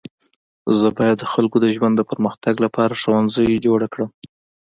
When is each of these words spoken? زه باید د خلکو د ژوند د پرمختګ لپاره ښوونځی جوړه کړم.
زه 0.79 0.87
باید 0.97 1.17
د 1.19 1.25
خلکو 1.33 1.57
د 1.61 1.65
ژوند 1.75 1.95
د 1.97 2.01
پرمختګ 2.11 2.55
لپاره 2.65 2.99
ښوونځی 3.01 3.61
جوړه 3.65 3.87
کړم. 3.93 4.09